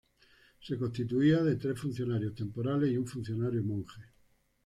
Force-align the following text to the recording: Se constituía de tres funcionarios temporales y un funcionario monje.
Se 0.61 0.79
constituía 0.79 1.43
de 1.43 1.57
tres 1.57 1.79
funcionarios 1.79 2.33
temporales 2.33 2.89
y 2.89 2.97
un 2.97 3.05
funcionario 3.05 3.63
monje. 3.63 4.01